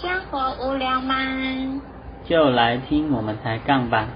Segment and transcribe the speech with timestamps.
[0.00, 1.14] 生活无聊吗？
[2.24, 4.08] 就来听我们抬杠吧。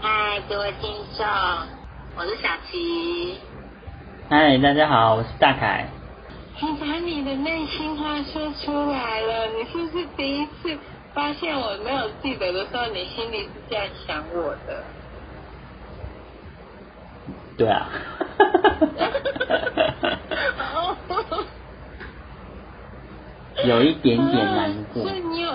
[0.00, 1.24] 嗨，各位听众，
[2.16, 3.38] 我是小琪。
[4.28, 5.86] 嗨，大家好，我是大凯。
[6.60, 10.76] 你把你的内心话说出来了，你是不是第一次
[11.14, 14.82] 发现我没有记得的时候，你心里是这样想我的？
[17.56, 17.88] 对啊。
[23.66, 25.02] 有一点点难过。
[25.02, 25.52] 所以你有，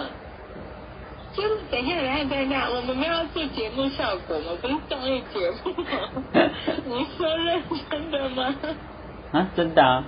[1.33, 4.51] 就是等一下，等一下，等一下，我们没有做节目效果吗？
[4.61, 5.89] 不是综艺节目吗？
[6.85, 8.55] 你说认真的吗？
[9.31, 10.03] 啊，真的啊。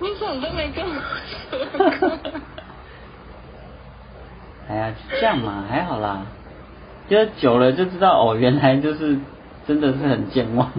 [0.00, 0.94] 你什么都没跟我
[1.50, 2.18] 说。
[4.68, 6.26] 哎呀，这样嘛，还好啦。
[7.08, 9.18] 就是久了就知道哦，原来就是
[9.66, 10.70] 真的是很健忘，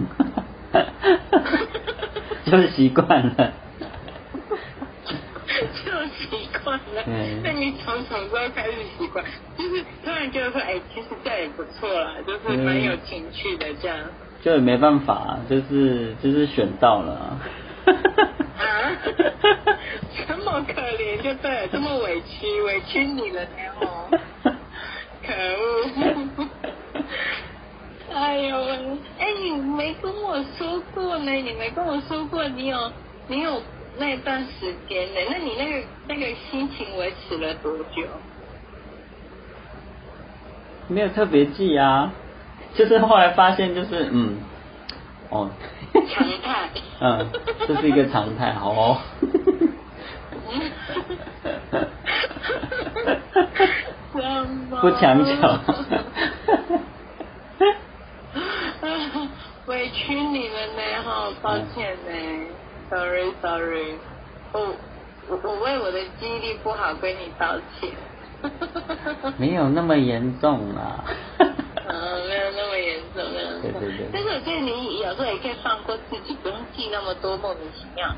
[2.46, 3.52] 就是习惯了。
[5.46, 7.02] 就习惯了。
[7.42, 9.24] 那你从什么时候开始习惯？
[9.58, 13.98] 就是突然觉得说，哎，其实这样也不错啦，就是蛮有情趣的这样。
[14.42, 17.38] 就也没办法，就是就是选到了。
[18.58, 18.92] 啊？
[20.26, 24.08] 这么可怜就对了，这么委屈，委屈你了，天哦。
[25.24, 26.48] 可恶！
[28.14, 28.78] 哎呦喂！
[29.18, 32.92] 哎，你没跟我说过呢，你没跟我说过，你有
[33.28, 33.62] 你有。
[33.98, 35.20] 那段时间呢？
[35.30, 38.02] 那你那个那个心情维持了多久？
[40.88, 42.12] 没有特别记啊，
[42.74, 44.36] 就是后来发现就是嗯，
[45.30, 45.48] 哦，
[45.92, 46.68] 常态，
[47.00, 47.30] 嗯，
[47.66, 48.98] 这是一个常态，好哦。
[54.80, 55.32] 不强求。
[59.66, 62.10] 委屈你了呢，哈，抱歉呢。
[62.92, 63.94] Sorry, Sorry，
[64.52, 64.60] 我
[65.26, 67.90] 我我为我的记忆力不好跟你道歉。
[69.38, 71.02] 没有那么严重啦。
[71.38, 71.48] 嗯，
[72.28, 74.08] 没有那么严重，没有那么对对对。
[74.12, 78.14] 但是我觉得你有时候也可以放过自己，不用记那么多莫名其妙的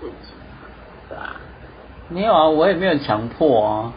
[0.00, 0.34] 事情，
[1.08, 1.36] 对吧？
[2.08, 3.92] 没有啊，我也没有强迫啊。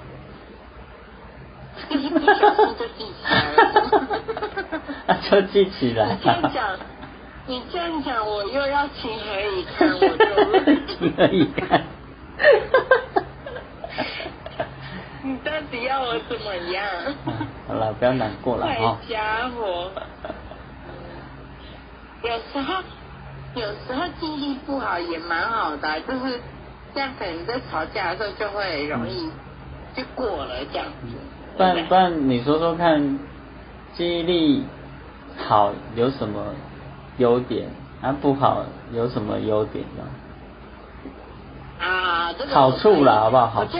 [1.90, 6.16] 就是不小心就记起来就记起来。
[6.22, 6.78] 这样讲。
[7.46, 9.90] 你这样讲，我又要情何以堪？
[9.94, 11.84] 我就情何以堪？
[15.24, 16.86] 你到底要我怎么样？
[17.68, 19.92] 好了，不要难过了坏家伙！
[22.24, 22.82] 有时候，
[23.56, 26.40] 有时候记忆力不好也蛮好的，就是
[26.94, 29.30] 这样，可能在吵架的时候就会容易
[29.96, 31.08] 就过了这样子。
[31.58, 33.20] 不然不然，你说说看，
[33.96, 34.66] 记忆力
[35.38, 36.42] 好有什么？
[37.18, 37.70] 优点，
[38.02, 40.04] 啊不好有什么优点呢？
[41.80, 43.48] 啊，这个好处啦，好不好？
[43.48, 43.78] 好处。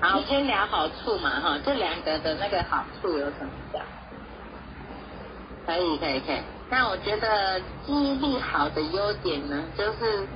[0.00, 3.82] 好，先聊好处嘛，哈，这两个的那个好处有什么讲？
[5.66, 6.38] 可以，可以，可以。
[6.70, 10.26] 那我觉得记忆力好的优点呢，就是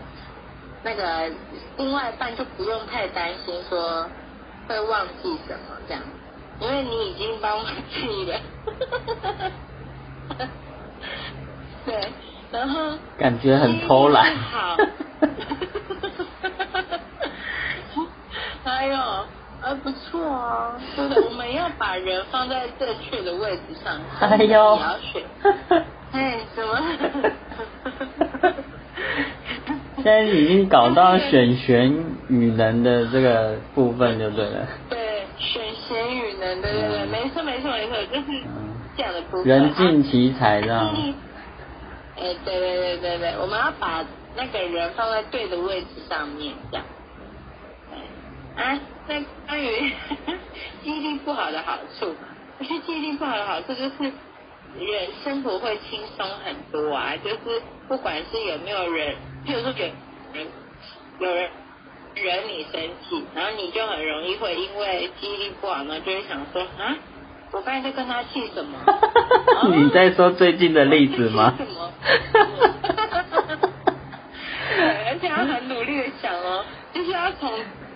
[0.82, 1.30] 那个
[1.76, 4.06] 另外一半就不用太担心说
[4.68, 6.02] 会忘记什么这样，
[6.60, 8.40] 因为你已经帮我记了。
[12.54, 14.32] 对，然后感觉很偷懒。
[14.36, 14.76] 好，
[18.64, 18.96] 哎呦，
[19.60, 20.76] 还不错啊！
[20.96, 24.00] 我们要把人放在正确的位置上。
[24.20, 25.22] 哎呦，你要选。
[26.12, 26.80] 哎，什么？
[29.96, 31.92] 现在已经搞到选贤
[32.28, 34.68] 与能的这个部分就对了。
[34.88, 38.26] 对，选贤与能，对对对，没错没错没错，就是
[38.96, 39.46] 这样的部分。
[39.46, 40.94] 人尽其才，这样。
[42.16, 44.04] 哎，对对对对对，我们要把
[44.36, 46.86] 那个人放在对的位置上面，这样。
[48.56, 49.92] 啊，那关于
[50.82, 52.14] 记忆力不好的好处，
[52.58, 54.12] 我觉得记忆力不好的好处就是
[54.78, 59.86] 人生活会轻松很多啊，就是不管是有没有人，譬如说有
[60.32, 60.46] 人
[61.18, 61.50] 有人
[62.14, 66.96] 惹你生气，然后你就很容易会因为记忆力不好呢，就会想说啊。
[67.52, 68.78] 我刚才在跟他气什么？
[69.76, 71.54] 你在说最近的例子吗？
[71.56, 71.90] 什么？
[74.76, 77.50] 对，而且他很努力的想哦，就是要从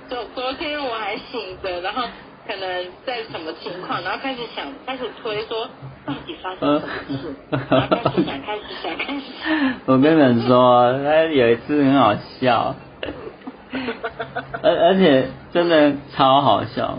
[0.08, 2.02] 昨昨天我还醒着，然后
[2.46, 5.68] 可能在什么情况，然后开始想，开始推说
[6.06, 9.74] 到底发生什么事，然后开始想，开始想，开始想。
[9.86, 12.76] 我跟你们说，他有一次很好笑，
[14.62, 16.98] 而而且真的超好笑，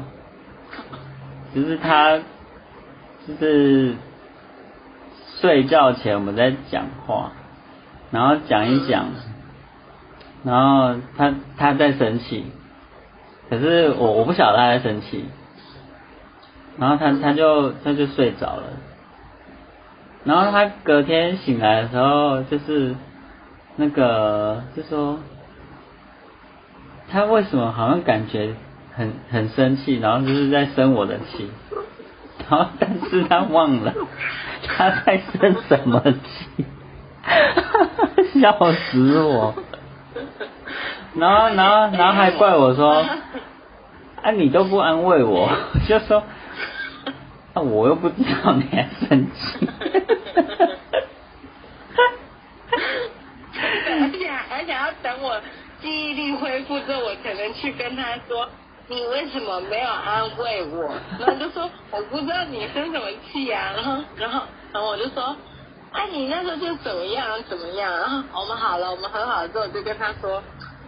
[1.54, 2.19] 只是他。
[3.30, 3.94] 就是
[5.40, 7.31] 睡觉前我们在讲话，
[8.10, 9.06] 然后讲一讲，
[10.44, 12.46] 然后他他在生气，
[13.48, 15.26] 可是我我不晓得他在生气，
[16.80, 18.64] 然后他他就他就睡着了，
[20.24, 22.96] 然后他隔天醒来的时候，就是
[23.76, 25.20] 那个就说
[27.12, 28.56] 他为什么好像感觉
[28.96, 31.52] 很很生气，然后就是在生我的气，
[32.48, 33.94] 然后但是他忘了
[34.68, 36.66] 他在生什么气，
[38.40, 39.56] 笑死我。
[41.16, 43.04] 然后，然后，然后还怪我说，
[44.22, 45.50] 啊，你都不安慰我，
[45.88, 46.24] 就说，
[47.54, 49.68] 啊，我又不知道你还生气。
[53.92, 55.42] 而且而且要等我
[55.82, 58.48] 记忆力恢复之后，我才能去跟他说，
[58.90, 60.92] 你为什么没有安慰我？
[61.20, 63.72] 然后就说我不知道你生什么气啊。
[63.76, 64.42] 然后，然后，
[64.74, 65.36] 然后我就说，
[65.92, 67.96] 哎，你那时候就怎么样怎么样。
[67.98, 70.42] 然后我们好了，我们和好了之后，就跟他说。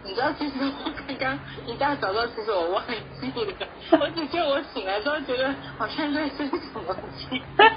[0.04, 0.54] 你知道，其实
[0.84, 2.82] 我刚刚一大早到，其实我忘
[3.20, 3.52] 记了。
[4.00, 7.40] 我只记得我醒来之后，觉得好像在生什么气。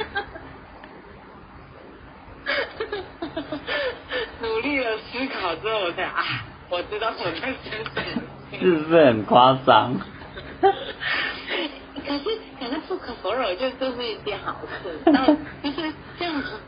[4.42, 6.24] 努力的思考之后，我才啊，
[6.72, 7.54] 我知道我在生
[7.94, 8.57] 什么气。
[8.60, 9.94] 是不是很夸张？
[10.62, 10.72] 可
[12.18, 12.24] 是，
[12.60, 12.68] 可
[13.25, 15.00] 是不可否认，我觉得这是一件好事。
[15.12, 15.25] 那
[15.63, 16.60] 就是这样子。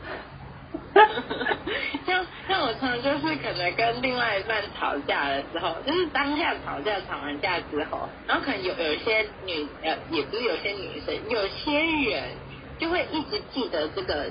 [2.04, 12.30] 像像我常常就是可能跟另外一半吵架的时候，就是当下吵架吵完架之后，然后可能有有一些女呃，也不是有些女生，有些人
[12.78, 14.28] 就会一直记得这个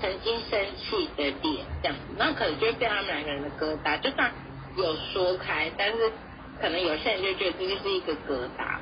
[0.00, 4.30] 曾经生气的点这样子，那可能就会被他们两个人的疙瘩，就算
[4.76, 6.12] 有说开，但是
[6.60, 8.73] 可能有些人就觉得这就是一个疙瘩。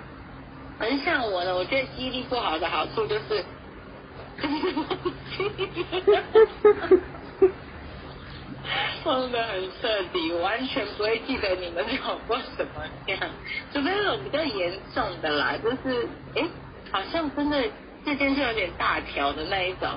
[0.79, 3.45] 很像我的，我觉得记忆力不好的好处就是。
[9.05, 13.19] 忘得很彻底，完全不会记得你们吵过什么样，
[13.73, 16.45] 除非那种比较严重的啦，就是哎，
[16.93, 17.61] 好像真的
[18.05, 19.89] 这件事有点大条的那一种，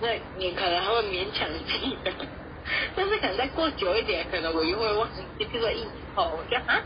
[0.00, 0.08] 那
[0.38, 2.12] 你可能还会勉强记得，
[2.94, 5.08] 但是可能再过久一点，可能我又会忘
[5.38, 5.84] 记这个应
[6.14, 6.80] 酬，我觉得啊，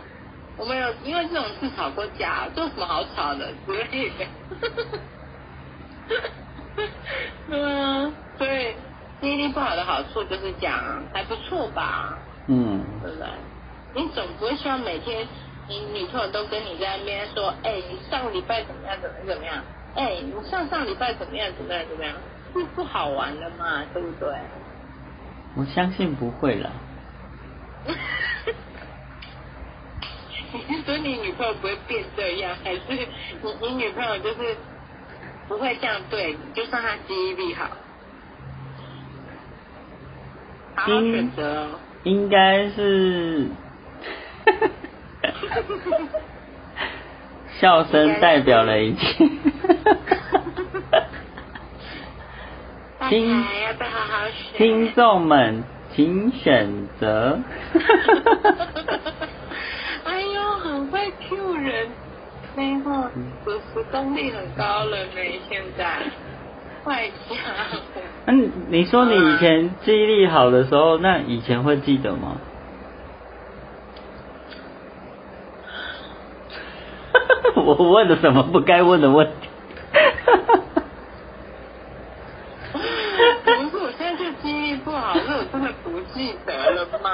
[0.56, 4.26] 我们有因为这种事吵过架，这有什么好吵的之类的。
[7.48, 8.74] 对啊，所以
[9.20, 13.26] 记忆力不好的好处就是讲还不错吧，嗯，对不对？
[13.94, 15.26] 你总不会希望每天
[15.68, 19.62] 你女朋友都跟你在那边说，哎，你上个礼拜怎么样怎么怎么样？
[19.94, 22.14] 哎，你上上礼拜怎么样怎么样怎么样？
[22.52, 24.28] 是不好玩的嘛，对不对？
[25.56, 26.70] 我相信不会了。
[30.52, 33.06] 你是说你女朋友不会变这样，还是你
[33.60, 34.56] 你女朋友就是？
[35.48, 37.64] 不会这样对你，就算他记忆力好，
[40.76, 41.70] 好好选择哦。
[42.04, 43.48] 应该是，
[47.58, 49.26] 笑声代表了一切。
[53.08, 53.44] 听？
[54.56, 55.64] 听众们，
[55.96, 57.40] 请选择。
[60.90, 61.88] 会 Q 人。
[62.56, 62.90] 那个，
[63.46, 65.98] 我我功力很高了呢，现在。
[66.84, 67.36] 坏家。
[68.26, 72.38] 嗯，你说你以前记忆力好的时候，那以前会记得吗？
[77.54, 79.48] 我问了什么不该问的问题？
[82.72, 82.78] 不
[83.70, 87.10] 是，我现在就记忆力不好，是我真的不记得了嘛？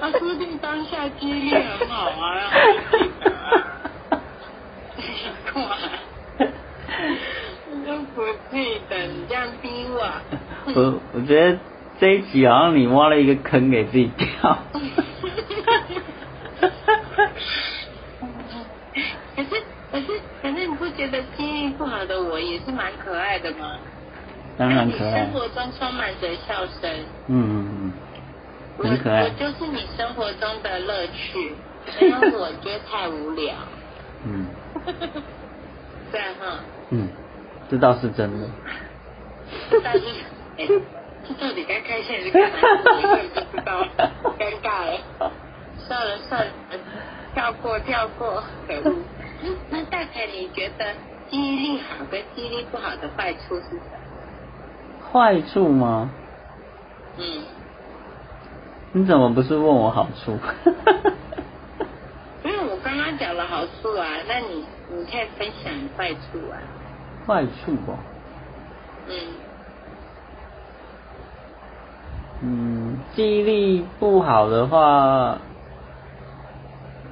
[0.00, 3.40] 他说不定当下记忆力很好啊，让我记得啊。
[7.70, 10.00] 你都不记得，你这样逼我。
[10.76, 11.58] 我我觉得
[11.98, 14.58] 这一集好像你挖了一个坑给自己跳。
[19.34, 19.50] 可是
[19.90, 20.06] 可是
[20.42, 23.78] 可是你不觉得记忆不好的我也是蛮可爱的吗？
[24.58, 25.20] 当然可爱。
[25.20, 26.90] 生活中充满着笑声。
[27.28, 27.92] 嗯嗯嗯。
[28.78, 29.22] 很可爱。
[29.24, 31.54] 我就是你生活中的乐趣，
[32.00, 33.54] 没有我觉得太无聊。
[34.26, 34.46] 嗯。
[36.12, 36.60] 对哈。
[36.90, 37.08] 嗯，
[37.70, 38.46] 这倒是真的。
[39.82, 40.00] 但是，
[40.58, 40.66] 哎，
[41.26, 42.92] 这到底该开心还是该难过？
[43.18, 43.84] 也不知道，
[44.38, 45.30] 尴尬了。
[45.78, 46.52] 算了算了，
[47.34, 48.94] 跳过跳过，可恶。
[49.70, 50.86] 那大凯，你觉得
[51.28, 53.80] 记忆力好跟记忆力不好的坏处是什么？
[55.12, 56.10] 坏处吗？
[57.18, 57.44] 嗯。
[58.92, 60.38] 你怎么不是问我好处？
[62.44, 66.56] 因为我刚刚讲了好处啊，那你你可以分享坏处啊。
[67.26, 67.98] 坏处哦。
[69.08, 69.14] 嗯。
[72.42, 75.38] 嗯，记忆力不好的话，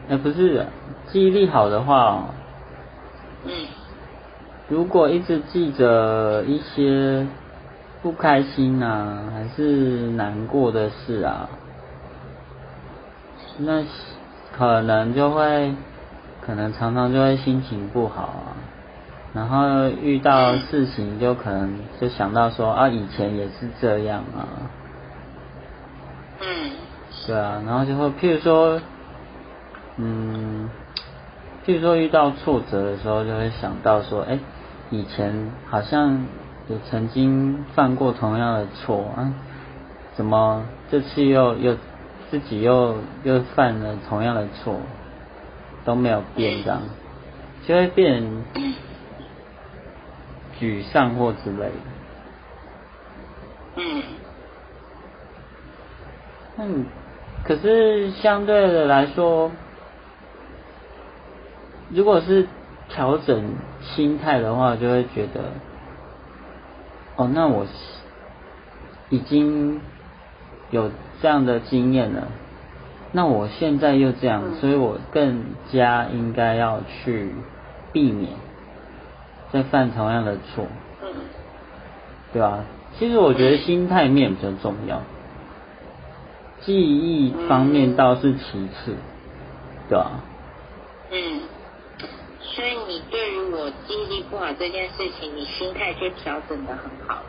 [0.08, 0.66] 呃，不是，
[1.08, 2.24] 记忆力好的话，
[3.44, 3.50] 嗯，
[4.68, 7.26] 如果一直记着一些
[8.02, 9.62] 不开心啊，还是
[10.10, 11.48] 难过的事啊，
[13.58, 13.82] 那
[14.52, 15.74] 可能就会，
[16.42, 18.52] 可能常常就会心情不好啊，
[19.32, 24.68] 然后遇到事情就可能就想到说啊，以前也是这样啊，
[26.46, 26.70] 嗯，
[27.26, 28.80] 对啊，然后就会譬如说，
[29.96, 30.68] 嗯，
[31.64, 34.38] 譬如说遇到挫折的时候，就会想到说，哎，
[34.90, 36.26] 以前好像
[36.68, 39.32] 也曾经犯过同样的错啊，
[40.16, 41.76] 怎么这次又又
[42.30, 44.76] 自己又又犯了同样的错，
[45.84, 46.82] 都没有变这样，
[47.66, 48.22] 就会变
[50.60, 51.72] 沮丧或之类的。
[53.76, 54.02] 嗯，
[56.56, 56.86] 嗯，
[57.44, 59.50] 可是相对的来说，
[61.90, 62.46] 如果是
[62.88, 65.40] 调整心态的话，就会觉得，
[67.16, 67.66] 哦，那我
[69.10, 69.80] 已经
[70.70, 72.28] 有这样的经验了，
[73.10, 77.32] 那我现在又这样，所以我更加应该要去
[77.92, 78.30] 避免
[79.50, 80.66] 再犯同样的错，
[81.02, 81.08] 嗯，
[82.32, 82.60] 对吧？
[82.96, 85.02] 其实我觉得心态面比较重要。
[86.64, 88.96] 记忆方面倒是其次，
[89.88, 90.10] 对吧？
[91.10, 91.42] 嗯，
[92.40, 97.22] 所以你对于我记忆力不好这件事情，你心态就调整的很好。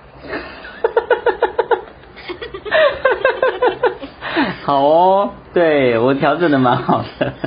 [4.66, 7.34] 好哦，对我调整的蛮好的。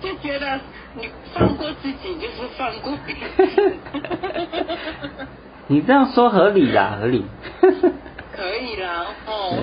[0.00, 0.60] 就觉得
[0.94, 3.72] 你放过自己就是放过别人。
[5.68, 7.24] 你这样说合理啦，合理。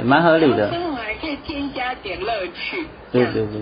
[0.01, 2.87] 可以啦，哦对，蛮合理的生活还可以添加点乐趣。
[3.11, 3.61] 对对对对，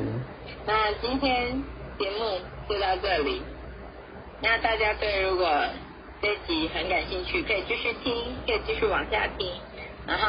[0.66, 1.64] 那今天
[1.98, 3.42] 节目就到这里。
[4.42, 5.50] 那大家对如果
[6.22, 8.14] 这集很感兴趣，可以继续听，
[8.46, 9.52] 可以继续往下听。
[10.06, 10.26] 然后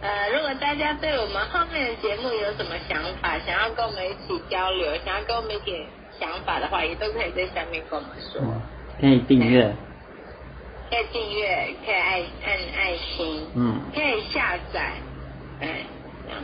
[0.00, 5.84] 呃，如果大家对我们后面的节目有什么想法，想要跟我们一起交流，想要跟我们一点
[6.20, 8.40] 想法的话，也都可以在下面跟我们说。
[8.40, 8.60] 嗯，
[9.00, 9.74] 可以订阅，
[10.90, 14.92] 可以订阅，可以爱按爱心，嗯可以下载，
[15.60, 15.84] 哎，
[16.24, 16.40] 这样，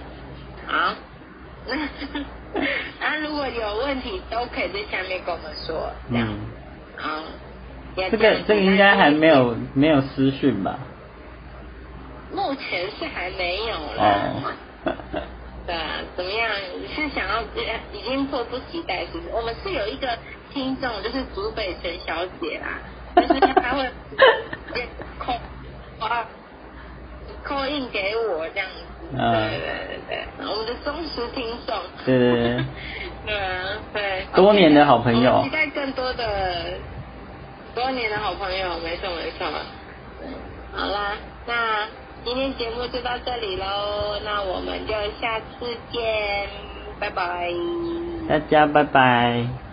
[0.67, 0.95] 好，
[1.67, 1.77] 那
[3.01, 6.39] 那如果有问题都可以在下面跟我们说，这样，嗯，
[6.97, 7.23] 好，
[7.97, 10.79] 要这个这个应该还没有，没有私讯吧？
[12.33, 14.33] 目前是还没有啦。
[14.35, 14.53] 哦，
[15.67, 16.51] 对啊，怎么样？
[16.95, 17.43] 是想要
[17.93, 19.29] 已经迫不及待，是不是？
[19.33, 20.19] 我们是有一个
[20.53, 22.81] 听众，就是竹北陈小姐啦，
[23.17, 23.89] 就是她会
[25.19, 25.33] 扣
[26.01, 26.27] 啊
[27.45, 28.94] 扣印给我这样子。
[29.17, 31.75] 对对对，我们的忠实听众。
[32.05, 32.65] 对对对
[33.27, 33.35] 对，
[33.93, 34.27] 对。
[34.35, 36.25] 多年的好朋友期待更多的
[37.75, 39.47] 多年的好朋友，没错没错。
[40.21, 40.29] 对
[40.77, 41.13] 好啦，
[41.47, 41.87] 那
[42.25, 46.49] 今天节目就到这里喽，那我们就下次见，
[46.99, 47.51] 拜拜。
[48.29, 49.64] 大家拜拜。